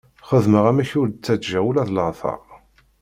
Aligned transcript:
Xedmeɣ 0.29 0.65
amek 0.71 0.91
ur 0.99 1.07
d-ttaǧǧiɣ 1.09 1.63
ula 1.69 1.87
d 1.87 1.89
lateṛ. 1.95 2.41